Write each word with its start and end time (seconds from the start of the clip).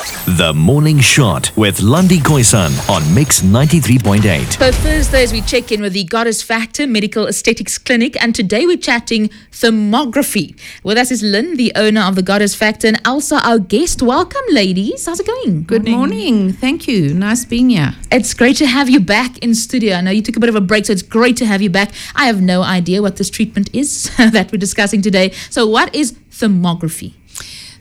The 0.00 0.54
Morning 0.54 0.98
Shot 0.98 1.54
with 1.56 1.82
Lundi 1.82 2.20
Khoisan 2.20 2.88
on 2.88 3.14
Mix 3.14 3.42
93.8. 3.42 4.58
So 4.58 4.72
Thursdays 4.72 5.30
we 5.30 5.42
check 5.42 5.70
in 5.72 5.82
with 5.82 5.92
the 5.92 6.04
Goddess 6.04 6.42
Factor 6.42 6.86
Medical 6.86 7.26
Aesthetics 7.26 7.76
Clinic 7.76 8.20
and 8.22 8.34
today 8.34 8.64
we're 8.64 8.78
chatting 8.78 9.28
thermography. 9.52 10.58
With 10.82 10.96
us 10.96 11.10
is 11.10 11.22
Lynn, 11.22 11.58
the 11.58 11.72
owner 11.76 12.00
of 12.00 12.14
the 12.14 12.22
Goddess 12.22 12.54
Factor 12.54 12.88
and 12.88 12.98
Elsa, 13.04 13.46
our 13.46 13.58
guest. 13.58 14.00
Welcome 14.00 14.40
ladies. 14.48 15.04
How's 15.04 15.20
it 15.20 15.26
going? 15.26 15.64
Good 15.64 15.86
morning. 15.86 16.54
Thank 16.54 16.88
you. 16.88 17.12
Nice 17.12 17.44
being 17.44 17.68
here. 17.68 17.94
It's 18.10 18.32
great 18.32 18.56
to 18.56 18.66
have 18.66 18.88
you 18.88 19.00
back 19.00 19.36
in 19.38 19.54
studio. 19.54 19.96
I 19.96 20.00
know 20.00 20.12
you 20.12 20.22
took 20.22 20.36
a 20.36 20.40
bit 20.40 20.48
of 20.48 20.54
a 20.54 20.62
break 20.62 20.86
so 20.86 20.94
it's 20.94 21.02
great 21.02 21.36
to 21.36 21.44
have 21.44 21.60
you 21.60 21.68
back. 21.68 21.92
I 22.16 22.24
have 22.24 22.40
no 22.40 22.62
idea 22.62 23.02
what 23.02 23.16
this 23.16 23.28
treatment 23.28 23.68
is 23.74 24.10
that 24.16 24.50
we're 24.50 24.58
discussing 24.58 25.02
today. 25.02 25.32
So 25.50 25.66
what 25.66 25.94
is 25.94 26.14
thermography? 26.30 27.14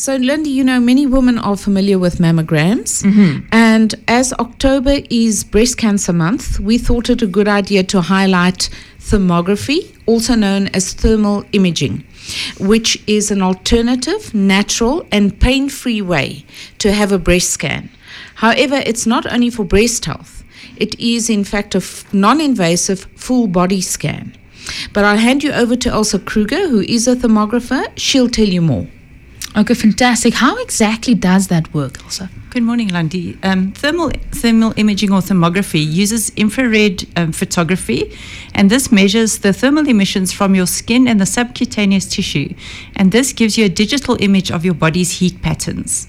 So, 0.00 0.16
Lindy, 0.16 0.48
you 0.48 0.64
know, 0.64 0.80
many 0.80 1.04
women 1.04 1.36
are 1.36 1.58
familiar 1.58 1.98
with 1.98 2.20
mammograms. 2.20 3.02
Mm-hmm. 3.04 3.46
And 3.52 3.94
as 4.08 4.32
October 4.32 5.00
is 5.10 5.44
Breast 5.44 5.76
Cancer 5.76 6.14
Month, 6.14 6.58
we 6.58 6.78
thought 6.78 7.10
it 7.10 7.20
a 7.20 7.26
good 7.26 7.46
idea 7.46 7.82
to 7.82 8.00
highlight 8.00 8.70
thermography, 8.98 9.94
also 10.06 10.34
known 10.36 10.68
as 10.68 10.94
thermal 10.94 11.44
imaging, 11.52 12.02
which 12.58 12.96
is 13.06 13.30
an 13.30 13.42
alternative, 13.42 14.32
natural, 14.32 15.06
and 15.12 15.38
pain 15.38 15.68
free 15.68 16.00
way 16.00 16.46
to 16.78 16.92
have 16.92 17.12
a 17.12 17.18
breast 17.18 17.50
scan. 17.50 17.90
However, 18.36 18.76
it's 18.86 19.04
not 19.04 19.30
only 19.30 19.50
for 19.50 19.64
breast 19.64 20.06
health, 20.06 20.44
it 20.78 20.98
is, 20.98 21.28
in 21.28 21.44
fact, 21.44 21.74
a 21.74 21.82
non 22.16 22.40
invasive 22.40 23.00
full 23.16 23.48
body 23.48 23.82
scan. 23.82 24.34
But 24.94 25.04
I'll 25.04 25.18
hand 25.18 25.44
you 25.44 25.52
over 25.52 25.76
to 25.76 25.90
Elsa 25.90 26.20
Kruger, 26.20 26.70
who 26.70 26.80
is 26.80 27.06
a 27.06 27.14
thermographer. 27.14 27.86
She'll 27.96 28.30
tell 28.30 28.48
you 28.48 28.62
more. 28.62 28.86
Okay, 29.56 29.74
fantastic. 29.74 30.34
How 30.34 30.56
exactly 30.58 31.14
does 31.14 31.48
that 31.48 31.74
work, 31.74 32.00
Elsa? 32.04 32.30
Good 32.50 32.62
morning, 32.62 32.88
Lundi. 32.88 33.36
Um, 33.42 33.72
thermal 33.72 34.10
thermal 34.30 34.72
imaging 34.76 35.12
or 35.12 35.20
thermography 35.20 35.84
uses 35.84 36.30
infrared 36.30 37.04
um, 37.16 37.32
photography, 37.32 38.16
and 38.54 38.70
this 38.70 38.92
measures 38.92 39.38
the 39.38 39.52
thermal 39.52 39.88
emissions 39.88 40.32
from 40.32 40.54
your 40.54 40.66
skin 40.66 41.08
and 41.08 41.20
the 41.20 41.26
subcutaneous 41.26 42.06
tissue, 42.06 42.54
and 42.94 43.10
this 43.10 43.32
gives 43.32 43.58
you 43.58 43.64
a 43.64 43.68
digital 43.68 44.16
image 44.20 44.52
of 44.52 44.64
your 44.64 44.74
body's 44.74 45.18
heat 45.18 45.42
patterns. 45.42 46.06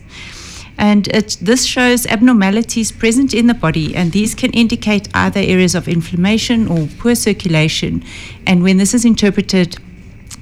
And 0.78 1.08
it, 1.10 1.38
this 1.42 1.66
shows 1.66 2.08
abnormalities 2.08 2.92
present 2.92 3.34
in 3.34 3.48
the 3.48 3.54
body, 3.54 3.96
and 3.96 4.12
these 4.12 4.36
can 4.36 4.52
indicate 4.52 5.10
either 5.16 5.40
areas 5.40 5.74
of 5.74 5.88
inflammation 5.88 6.68
or 6.68 6.88
poor 7.00 7.16
circulation. 7.16 8.04
And 8.46 8.62
when 8.64 8.78
this 8.78 8.94
is 8.94 9.04
interpreted, 9.04 9.78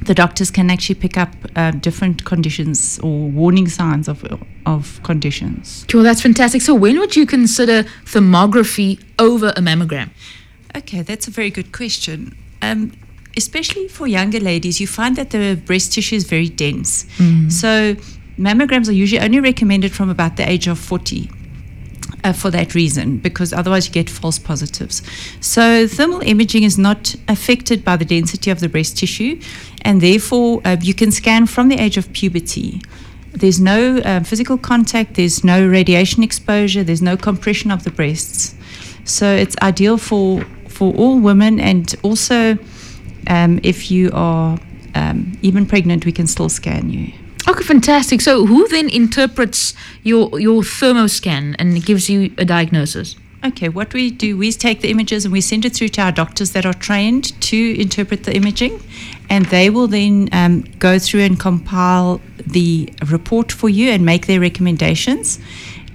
the 0.01 0.13
doctors 0.13 0.49
can 0.51 0.69
actually 0.69 0.95
pick 0.95 1.17
up 1.17 1.29
uh, 1.55 1.71
different 1.71 2.25
conditions 2.25 2.99
or 2.99 3.29
warning 3.29 3.67
signs 3.67 4.07
of, 4.07 4.25
of 4.65 5.01
conditions. 5.03 5.85
Cool, 5.89 6.03
that's 6.03 6.21
fantastic. 6.21 6.61
So 6.61 6.73
when 6.73 6.99
would 6.99 7.15
you 7.15 7.25
consider 7.25 7.83
thermography 8.05 9.03
over 9.17 9.49
a 9.49 9.61
mammogram? 9.61 10.09
Okay, 10.75 11.01
that's 11.01 11.27
a 11.27 11.31
very 11.31 11.49
good 11.49 11.71
question. 11.71 12.37
Um, 12.61 12.91
especially 13.37 13.87
for 13.87 14.07
younger 14.07 14.39
ladies, 14.39 14.79
you 14.79 14.87
find 14.87 15.15
that 15.15 15.31
the 15.31 15.59
breast 15.65 15.93
tissue 15.93 16.15
is 16.15 16.25
very 16.25 16.49
dense. 16.49 17.05
So 17.49 17.95
mammograms 18.37 18.87
are 18.87 18.93
usually 18.93 19.21
only 19.21 19.39
recommended 19.39 19.91
from 19.91 20.09
about 20.09 20.37
the 20.37 20.49
age 20.49 20.67
of 20.67 20.79
40. 20.79 21.29
Uh, 22.21 22.33
for 22.33 22.51
that 22.51 22.75
reason, 22.75 23.17
because 23.17 23.53
otherwise 23.53 23.87
you 23.87 23.93
get 23.93 24.09
false 24.09 24.37
positives. 24.37 25.01
So, 25.39 25.87
thermal 25.87 26.19
imaging 26.19 26.63
is 26.63 26.77
not 26.77 27.15
affected 27.29 27.85
by 27.85 27.95
the 27.95 28.03
density 28.03 28.51
of 28.51 28.59
the 28.59 28.67
breast 28.67 28.97
tissue, 28.97 29.39
and 29.83 30.01
therefore 30.01 30.61
uh, 30.65 30.75
you 30.81 30.93
can 30.93 31.11
scan 31.11 31.45
from 31.45 31.69
the 31.69 31.75
age 31.75 31.95
of 31.95 32.11
puberty. 32.11 32.81
There's 33.31 33.61
no 33.61 33.99
uh, 33.99 34.23
physical 34.23 34.57
contact, 34.57 35.13
there's 35.13 35.45
no 35.45 35.65
radiation 35.65 36.21
exposure, 36.21 36.83
there's 36.83 37.01
no 37.01 37.15
compression 37.15 37.71
of 37.71 37.85
the 37.85 37.91
breasts. 37.91 38.53
So, 39.05 39.33
it's 39.33 39.55
ideal 39.61 39.97
for, 39.97 40.41
for 40.67 40.93
all 40.95 41.19
women, 41.19 41.61
and 41.61 41.95
also 42.03 42.57
um, 43.27 43.61
if 43.63 43.89
you 43.89 44.11
are 44.13 44.59
um, 44.95 45.37
even 45.41 45.65
pregnant, 45.65 46.05
we 46.05 46.11
can 46.11 46.27
still 46.27 46.49
scan 46.49 46.89
you. 46.89 47.13
Okay, 47.49 47.63
fantastic. 47.63 48.21
So 48.21 48.45
who 48.45 48.67
then 48.67 48.89
interprets 48.89 49.73
your 50.03 50.39
your 50.39 50.61
thermoscan 50.61 51.55
and 51.57 51.83
gives 51.83 52.07
you 52.07 52.31
a 52.37 52.45
diagnosis? 52.45 53.15
Okay, 53.43 53.69
what 53.69 53.91
we 53.91 54.11
do, 54.11 54.37
we 54.37 54.51
take 54.51 54.81
the 54.81 54.91
images 54.91 55.25
and 55.25 55.31
we 55.31 55.41
send 55.41 55.65
it 55.65 55.73
through 55.73 55.87
to 55.89 56.01
our 56.01 56.11
doctors 56.11 56.51
that 56.51 56.65
are 56.67 56.75
trained 56.75 57.41
to 57.41 57.81
interpret 57.81 58.25
the 58.25 58.35
imaging, 58.35 58.79
and 59.31 59.45
they 59.45 59.71
will 59.71 59.87
then 59.87 60.29
um, 60.31 60.61
go 60.77 60.99
through 60.99 61.21
and 61.21 61.39
compile 61.39 62.21
the 62.45 62.93
report 63.07 63.51
for 63.51 63.67
you 63.67 63.89
and 63.89 64.05
make 64.05 64.27
their 64.27 64.39
recommendations. 64.39 65.39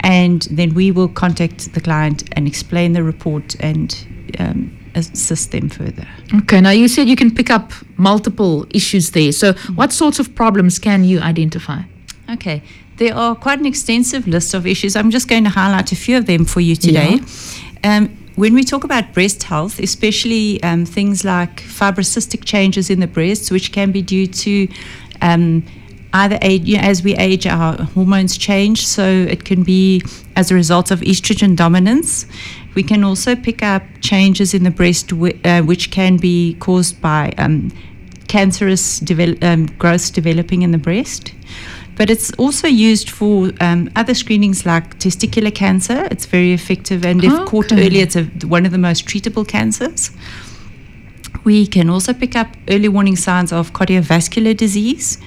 And 0.00 0.42
then 0.50 0.74
we 0.74 0.90
will 0.90 1.08
contact 1.08 1.72
the 1.72 1.80
client 1.80 2.24
and 2.32 2.48
explain 2.48 2.94
the 2.94 3.04
report 3.04 3.54
and 3.60 3.94
um, 4.40 4.76
assist 4.94 5.52
them 5.52 5.68
further. 5.68 6.06
Okay, 6.34 6.60
now 6.60 6.70
you 6.70 6.88
said 6.88 7.08
you 7.08 7.16
can 7.16 7.34
pick 7.34 7.50
up 7.50 7.72
multiple 7.96 8.66
issues 8.70 9.10
there. 9.10 9.32
So 9.32 9.52
what 9.74 9.92
sorts 9.92 10.18
of 10.18 10.34
problems 10.34 10.78
can 10.78 11.04
you 11.04 11.20
identify? 11.20 11.82
Okay. 12.30 12.62
There 12.96 13.14
are 13.14 13.34
quite 13.34 13.58
an 13.58 13.66
extensive 13.66 14.28
list 14.28 14.54
of 14.54 14.66
issues. 14.66 14.94
I'm 14.94 15.10
just 15.10 15.26
going 15.28 15.44
to 15.44 15.50
highlight 15.50 15.90
a 15.90 15.96
few 15.96 16.16
of 16.16 16.26
them 16.26 16.44
for 16.44 16.60
you 16.60 16.76
today. 16.76 17.18
Um, 17.82 18.16
when 18.36 18.54
we 18.54 18.64
talk 18.64 18.84
about 18.84 19.12
breast 19.12 19.42
health, 19.42 19.78
especially 19.78 20.62
um, 20.62 20.84
things 20.84 21.24
like 21.24 21.62
fibrocystic 21.62 22.44
changes 22.44 22.90
in 22.90 23.00
the 23.00 23.06
breasts, 23.06 23.50
which 23.50 23.72
can 23.72 23.92
be 23.92 24.02
due 24.02 24.26
to 24.26 24.68
um, 25.22 25.64
either 26.12 26.38
age, 26.42 26.62
you 26.64 26.76
know, 26.76 26.82
as 26.84 27.02
we 27.02 27.14
age, 27.16 27.46
our 27.46 27.76
hormones 27.82 28.38
change. 28.38 28.86
So 28.86 29.04
it 29.04 29.44
can 29.44 29.64
be 29.64 30.02
as 30.36 30.50
a 30.50 30.54
result 30.54 30.90
of 30.90 31.00
estrogen 31.00 31.56
dominance. 31.56 32.26
We 32.74 32.82
can 32.82 33.04
also 33.04 33.36
pick 33.36 33.62
up 33.62 33.82
changes 34.00 34.52
in 34.54 34.64
the 34.64 34.70
breast, 34.70 35.10
whi- 35.12 35.38
uh, 35.44 35.62
which 35.62 35.90
can 35.90 36.16
be 36.16 36.54
caused 36.60 37.00
by 37.00 37.32
um, 37.38 37.70
cancerous 38.28 39.00
devel- 39.00 39.42
um, 39.44 39.66
growths 39.78 40.10
developing 40.10 40.62
in 40.62 40.72
the 40.72 40.78
breast. 40.78 41.32
But 41.96 42.10
it's 42.10 42.32
also 42.32 42.66
used 42.66 43.08
for 43.10 43.52
um, 43.60 43.88
other 43.94 44.14
screenings 44.14 44.66
like 44.66 44.98
testicular 44.98 45.54
cancer. 45.54 46.08
It's 46.10 46.26
very 46.26 46.52
effective, 46.52 47.04
and 47.04 47.22
if 47.22 47.30
caught 47.46 47.70
early, 47.72 48.00
it's 48.00 48.16
a, 48.16 48.24
one 48.46 48.66
of 48.66 48.72
the 48.72 48.78
most 48.78 49.06
treatable 49.06 49.46
cancers. 49.46 50.10
We 51.44 51.66
can 51.66 51.88
also 51.90 52.12
pick 52.12 52.34
up 52.34 52.48
early 52.68 52.88
warning 52.88 53.16
signs 53.16 53.52
of 53.52 53.72
cardiovascular 53.72 54.56
disease. 54.56 55.18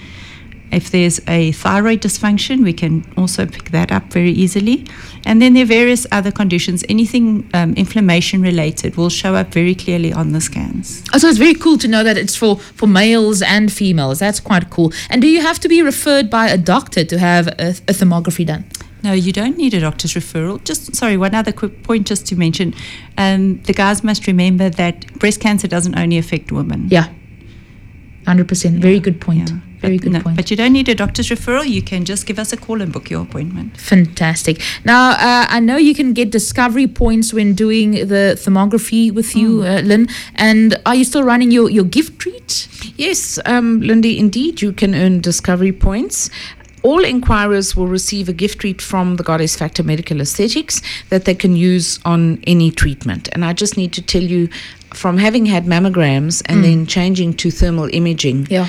If 0.71 0.91
there's 0.91 1.21
a 1.27 1.51
thyroid 1.53 2.01
dysfunction, 2.01 2.63
we 2.63 2.73
can 2.73 3.05
also 3.15 3.45
pick 3.45 3.71
that 3.71 3.91
up 3.91 4.11
very 4.11 4.31
easily. 4.31 4.85
And 5.25 5.41
then 5.41 5.53
there 5.53 5.63
are 5.63 5.67
various 5.67 6.05
other 6.11 6.31
conditions. 6.31 6.83
Anything 6.89 7.49
um, 7.53 7.73
inflammation 7.75 8.41
related 8.41 8.95
will 8.97 9.09
show 9.09 9.35
up 9.35 9.53
very 9.53 9.75
clearly 9.75 10.11
on 10.11 10.33
the 10.33 10.41
scans. 10.41 11.03
Oh, 11.13 11.17
so 11.17 11.27
it's 11.27 11.37
very 11.37 11.53
cool 11.53 11.77
to 11.77 11.87
know 11.87 12.03
that 12.03 12.17
it's 12.17 12.35
for, 12.35 12.57
for 12.57 12.87
males 12.87 13.41
and 13.41 13.71
females. 13.71 14.19
That's 14.19 14.39
quite 14.39 14.69
cool. 14.69 14.91
And 15.09 15.21
do 15.21 15.27
you 15.27 15.41
have 15.41 15.59
to 15.61 15.69
be 15.69 15.81
referred 15.81 16.29
by 16.29 16.47
a 16.47 16.57
doctor 16.57 17.03
to 17.05 17.17
have 17.17 17.47
a, 17.47 17.69
a 17.69 17.93
thermography 17.93 18.45
done? 18.45 18.65
No, 19.03 19.13
you 19.13 19.31
don't 19.31 19.57
need 19.57 19.73
a 19.73 19.79
doctor's 19.79 20.13
referral. 20.13 20.63
Just 20.63 20.95
sorry, 20.95 21.17
one 21.17 21.35
other 21.35 21.51
quick 21.51 21.83
point 21.83 22.07
just 22.07 22.25
to 22.27 22.35
mention. 22.35 22.73
Um, 23.17 23.61
the 23.61 23.73
guys 23.73 24.03
must 24.03 24.27
remember 24.27 24.69
that 24.71 25.13
breast 25.19 25.39
cancer 25.39 25.67
doesn't 25.67 25.97
only 25.97 26.17
affect 26.17 26.51
women. 26.51 26.87
Yeah. 26.89 27.13
100%. 28.25 28.79
Very 28.79 28.99
good 28.99 29.21
point. 29.21 29.49
Yeah. 29.49 29.59
Very 29.87 29.97
But 29.97 30.03
good 30.03 30.13
no, 30.13 30.21
point. 30.21 30.35
But 30.37 30.51
you 30.51 30.57
don't 30.57 30.73
need 30.73 30.89
a 30.89 30.95
doctor's 30.95 31.29
referral. 31.29 31.67
You 31.67 31.81
can 31.81 32.05
just 32.05 32.25
give 32.25 32.37
us 32.39 32.53
a 32.53 32.57
call 32.57 32.81
and 32.81 32.91
book 32.91 33.09
your 33.09 33.21
appointment. 33.23 33.77
Fantastic. 33.77 34.61
Now, 34.85 35.11
uh, 35.11 35.45
I 35.49 35.59
know 35.59 35.77
you 35.77 35.95
can 35.95 36.13
get 36.13 36.31
discovery 36.31 36.87
points 36.87 37.33
when 37.33 37.53
doing 37.53 37.91
the 38.13 38.35
thermography 38.43 39.11
with 39.11 39.35
you, 39.35 39.63
uh, 39.63 39.81
Lynn. 39.83 40.07
And 40.35 40.79
are 40.85 40.95
you 40.95 41.03
still 41.03 41.23
running 41.23 41.51
your, 41.51 41.69
your 41.69 41.85
gift 41.85 42.19
treat? 42.19 42.67
Yes, 42.97 43.39
um, 43.45 43.81
Lindy, 43.81 44.17
indeed, 44.17 44.61
you 44.61 44.71
can 44.73 44.93
earn 44.95 45.21
discovery 45.21 45.71
points. 45.71 46.29
All 46.83 47.03
inquirers 47.03 47.75
will 47.75 47.87
receive 47.87 48.29
a 48.29 48.33
gift 48.33 48.59
treat 48.59 48.81
from 48.81 49.15
the 49.17 49.23
Goddess 49.23 49.55
Factor 49.55 49.83
Medical 49.83 50.21
Aesthetics 50.21 50.81
that 51.09 51.25
they 51.25 51.33
can 51.35 51.55
use 51.55 51.99
on 52.05 52.39
any 52.47 52.71
treatment. 52.71 53.27
And 53.33 53.43
I 53.43 53.53
just 53.53 53.75
need 53.77 53.91
to 53.93 54.01
tell 54.01 54.21
you 54.23 54.47
from 54.93 55.17
having 55.17 55.45
had 55.47 55.65
mammograms 55.65 56.41
and 56.45 56.63
then 56.63 56.85
changing 56.85 57.33
to 57.33 57.51
thermal 57.51 57.89
imaging, 57.91 58.47
Yeah. 58.49 58.67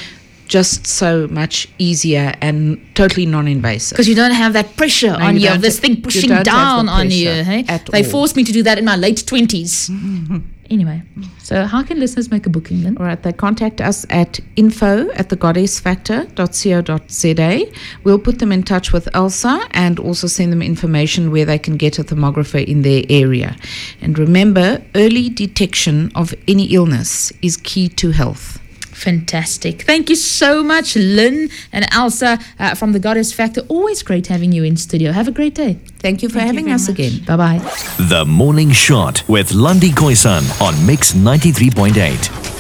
Just 0.49 0.87
so 0.87 1.29
much 1.29 1.69
easier 1.79 2.35
and 2.41 2.81
totally 2.95 3.27
non 3.27 3.47
invasive. 3.47 3.97
Because 3.97 4.09
you 4.09 4.15
don't 4.15 4.33
have 4.33 4.55
that 4.55 4.77
pressure 4.77 5.13
on 5.13 5.37
you 5.37 5.51
you, 5.51 5.59
this 5.59 5.79
thing 5.79 6.03
pushing 6.03 6.31
don't 6.31 6.39
have 6.39 6.47
the 6.47 6.51
down 6.51 6.89
on 6.89 7.11
you. 7.11 7.45
Hey? 7.45 7.63
They 7.93 8.05
all. 8.05 8.11
forced 8.11 8.37
me 8.37 8.45
to 8.45 8.53
do 8.53 8.63
that 8.63 8.79
in 8.79 8.85
my 8.85 8.97
late 8.97 9.19
20s. 9.19 10.43
anyway, 10.71 11.03
so 11.39 11.65
how 11.65 11.83
can 11.83 11.99
listeners 12.01 12.31
make 12.31 12.47
a 12.47 12.51
booking, 12.51 12.83
Lynn? 12.83 12.97
All 12.99 13.07
right, 13.07 13.23
they 13.23 13.33
contact 13.33 13.81
us 13.81 14.07
at 14.11 14.41
info 14.57 15.11
at 15.13 15.29
thegoddessfactor.co.za. 15.29 17.73
We'll 18.05 18.19
put 18.19 18.39
them 18.39 18.53
in 18.53 18.63
touch 18.63 18.93
with 18.93 19.09
Elsa 19.15 19.61
and 19.73 19.99
also 19.99 20.27
send 20.27 20.53
them 20.53 20.63
information 20.63 21.31
where 21.31 21.45
they 21.45 21.59
can 21.59 21.77
get 21.77 21.99
a 21.99 22.05
thermographer 22.05 22.65
in 22.65 22.83
their 22.83 23.03
area. 23.09 23.57
And 24.01 24.19
remember, 24.19 24.83
early 24.95 25.29
detection 25.29 26.13
of 26.15 26.35
any 26.47 26.67
illness 26.67 27.33
is 27.43 27.57
key 27.57 27.89
to 27.91 28.11
health. 28.11 28.61
Fantastic. 28.99 29.83
Thank 29.83 30.11
you 30.11 30.17
so 30.17 30.63
much, 30.63 30.97
Lynn 30.97 31.51
and 31.73 31.87
Elsa 31.93 32.39
uh, 32.59 32.75
from 32.75 32.93
the 32.93 32.99
Goddess 32.99 33.33
Factor. 33.33 33.61
Always 33.69 34.03
great 34.03 34.27
having 34.27 34.53
you 34.53 34.65
in 34.65 34.77
studio. 34.77 35.13
Have 35.13 35.29
a 35.29 35.33
great 35.33 35.55
day. 35.55 35.79
Thank 36.01 36.23
you 36.23 36.29
for 36.29 36.35
Thank 36.41 36.47
having 36.49 36.65
very 36.67 36.75
us 36.75 36.89
much. 36.89 36.99
again. 36.99 37.25
Bye 37.25 37.37
bye. 37.37 37.59
The 38.09 38.25
Morning 38.27 38.73
Shot 38.73 39.23
with 39.29 39.53
Lundi 39.53 39.91
Khoisan 39.91 40.45
on 40.61 40.75
Mix 40.87 41.13
93.8. 41.15 42.58